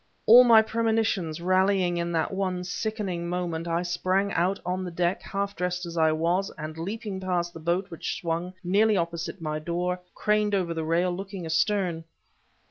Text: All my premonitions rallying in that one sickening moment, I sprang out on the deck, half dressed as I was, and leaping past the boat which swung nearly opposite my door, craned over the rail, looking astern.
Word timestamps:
All 0.25 0.43
my 0.43 0.63
premonitions 0.63 1.41
rallying 1.41 1.95
in 1.97 2.11
that 2.13 2.33
one 2.33 2.63
sickening 2.63 3.29
moment, 3.29 3.67
I 3.67 3.83
sprang 3.83 4.31
out 4.33 4.59
on 4.65 4.83
the 4.83 4.89
deck, 4.89 5.21
half 5.21 5.55
dressed 5.55 5.85
as 5.85 5.95
I 5.95 6.11
was, 6.11 6.51
and 6.57 6.75
leaping 6.75 7.19
past 7.19 7.53
the 7.53 7.59
boat 7.59 7.91
which 7.91 8.19
swung 8.19 8.53
nearly 8.63 8.97
opposite 8.97 9.41
my 9.41 9.59
door, 9.59 9.99
craned 10.15 10.55
over 10.55 10.73
the 10.73 10.83
rail, 10.83 11.11
looking 11.11 11.45
astern. 11.45 12.05